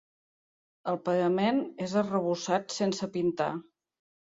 [0.93, 3.53] El parament és arrebossat sense pintar.